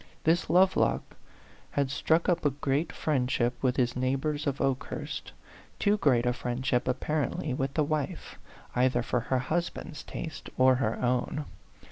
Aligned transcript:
This 0.23 0.49
Lovelock 0.49 1.15
had 1.73 1.91
struck 1.91 2.27
up 2.27 2.43
a 2.43 2.49
great 2.49 2.91
friendship 2.91 3.53
with 3.61 3.77
his 3.77 3.95
neighbors 3.95 4.47
of 4.47 4.59
Okehurst 4.59 5.31
too 5.77 5.97
great 5.97 6.25
a 6.25 6.33
friendship, 6.33 6.87
apparently, 6.87 7.53
with 7.53 7.75
the 7.75 7.83
wife, 7.83 8.39
either 8.75 9.03
for 9.03 9.19
her 9.19 9.37
husband's 9.37 10.01
taste 10.01 10.49
or 10.57 10.73
her 10.77 10.99
own. 11.03 11.45